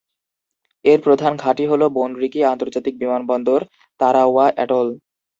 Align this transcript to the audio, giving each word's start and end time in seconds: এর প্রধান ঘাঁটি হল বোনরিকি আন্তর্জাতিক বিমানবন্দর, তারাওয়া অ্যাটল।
এর 0.85 0.99
প্রধান 1.05 1.33
ঘাঁটি 1.43 1.63
হল 1.71 1.81
বোনরিকি 1.95 2.39
আন্তর্জাতিক 2.45 2.93
বিমানবন্দর, 3.01 3.59
তারাওয়া 3.99 4.45
অ্যাটল। 4.49 4.87